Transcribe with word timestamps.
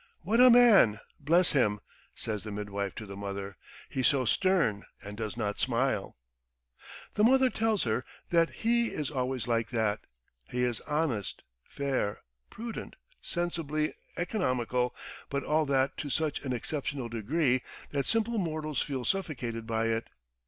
"What 0.23 0.39
a 0.39 0.49
man, 0.49 0.99
bless 1.19 1.51
him!" 1.51 1.79
says 2.15 2.41
the 2.41 2.49
midwife 2.49 2.95
to 2.95 3.05
the 3.05 3.15
mother. 3.15 3.55
"He's 3.87 4.07
so 4.07 4.25
stern 4.25 4.83
and 5.03 5.15
does 5.15 5.37
not 5.37 5.59
smile." 5.59 6.17
The 7.13 7.23
mother 7.23 7.51
tells 7.51 7.83
her 7.83 8.03
that 8.31 8.49
he 8.49 8.87
is 8.87 9.11
always 9.11 9.47
like 9.47 9.69
that.... 9.69 9.99
He 10.49 10.63
is 10.63 10.81
honest, 10.87 11.43
fair, 11.69 12.21
prudent, 12.49 12.95
sensibly 13.21 13.93
economical, 14.17 14.95
but 15.29 15.43
all 15.43 15.67
that 15.67 15.95
to 15.97 16.09
such 16.09 16.39
an 16.41 16.51
exceptional 16.51 17.07
degree 17.07 17.61
that 17.91 18.07
simple 18.07 18.39
mortals 18.39 18.81
feel 18.81 19.05
suffocated 19.05 19.67
by 19.67 19.85
it. 19.89 20.07